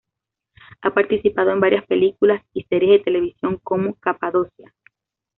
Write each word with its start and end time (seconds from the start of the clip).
Ha 0.81 0.91
participado 0.95 1.51
en 1.51 1.59
varias 1.59 1.85
películas 1.85 2.41
y 2.55 2.63
series 2.63 2.93
de 2.93 3.03
televisión 3.03 3.59
como 3.63 3.93
"Capadocia". 3.99 4.73